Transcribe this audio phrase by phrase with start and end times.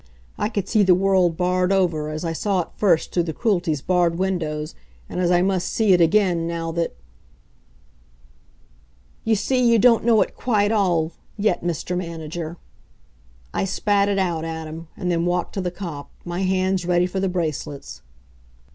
[0.35, 3.83] I could see the world barred over, as I saw it first through the Cruelty's
[3.83, 4.73] barred windows,
[5.07, 6.95] and as I must see it again, now that
[9.23, 11.95] "You see, you don't know it quite all yet, Mr.
[11.95, 12.57] Manager!"
[13.53, 17.05] I spat it out at him, and then walked to the cop, my hands ready
[17.05, 18.01] for the bracelets.